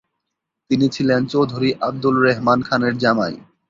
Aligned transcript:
তিনি 0.71 0.85
ছিলেন 0.89 1.21
চৌধুরী 1.25 1.69
আবদুল 1.87 2.15
রেহমান 2.25 2.59
খানের 2.67 2.93
জামাই। 2.97 3.33